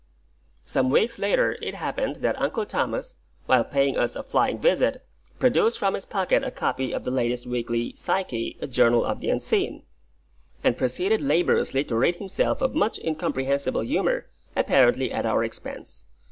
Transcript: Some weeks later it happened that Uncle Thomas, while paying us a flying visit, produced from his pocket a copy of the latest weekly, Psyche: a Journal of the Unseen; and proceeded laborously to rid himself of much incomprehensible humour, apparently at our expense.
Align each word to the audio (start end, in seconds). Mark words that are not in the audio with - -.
Some 0.65 0.89
weeks 0.89 1.19
later 1.19 1.59
it 1.61 1.75
happened 1.75 2.23
that 2.23 2.41
Uncle 2.41 2.65
Thomas, 2.65 3.17
while 3.45 3.63
paying 3.63 3.99
us 3.99 4.15
a 4.15 4.23
flying 4.23 4.57
visit, 4.57 5.05
produced 5.37 5.77
from 5.77 5.93
his 5.93 6.05
pocket 6.05 6.43
a 6.43 6.49
copy 6.49 6.91
of 6.91 7.03
the 7.03 7.11
latest 7.11 7.45
weekly, 7.45 7.93
Psyche: 7.95 8.57
a 8.59 8.65
Journal 8.65 9.05
of 9.05 9.19
the 9.19 9.29
Unseen; 9.29 9.83
and 10.63 10.75
proceeded 10.75 11.21
laborously 11.21 11.83
to 11.83 11.95
rid 11.95 12.15
himself 12.15 12.63
of 12.63 12.73
much 12.73 12.97
incomprehensible 12.97 13.81
humour, 13.81 14.25
apparently 14.55 15.11
at 15.11 15.27
our 15.27 15.43
expense. 15.43 16.03